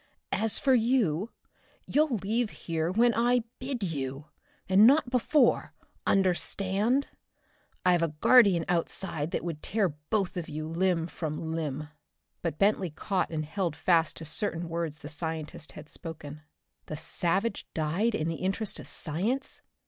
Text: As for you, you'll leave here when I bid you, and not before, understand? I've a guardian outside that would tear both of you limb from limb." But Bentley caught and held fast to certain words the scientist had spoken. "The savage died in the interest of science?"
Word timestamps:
As 0.31 0.57
for 0.57 0.73
you, 0.73 1.29
you'll 1.85 2.15
leave 2.15 2.49
here 2.65 2.89
when 2.91 3.13
I 3.13 3.43
bid 3.59 3.83
you, 3.83 4.29
and 4.67 4.87
not 4.87 5.11
before, 5.11 5.75
understand? 6.07 7.09
I've 7.85 8.01
a 8.01 8.07
guardian 8.19 8.65
outside 8.67 9.29
that 9.29 9.43
would 9.43 9.61
tear 9.61 9.89
both 9.89 10.37
of 10.37 10.49
you 10.49 10.67
limb 10.67 11.05
from 11.05 11.51
limb." 11.53 11.89
But 12.41 12.57
Bentley 12.57 12.89
caught 12.89 13.29
and 13.29 13.45
held 13.45 13.75
fast 13.75 14.17
to 14.17 14.25
certain 14.25 14.69
words 14.69 14.97
the 14.97 15.07
scientist 15.07 15.73
had 15.73 15.87
spoken. 15.87 16.41
"The 16.87 16.97
savage 16.97 17.67
died 17.75 18.15
in 18.15 18.27
the 18.27 18.37
interest 18.37 18.79
of 18.79 18.87
science?" 18.87 19.61